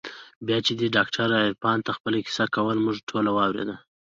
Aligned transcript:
بيا 0.45 0.57
چې 0.65 0.73
دې 0.79 0.87
ډاکتر 0.97 1.27
عرفان 1.43 1.77
ته 1.85 1.91
خپله 1.97 2.17
کيسه 2.25 2.45
کوله 2.55 2.79
موږ 2.85 2.97
ټوله 3.09 3.31
واورېده. 3.33 3.75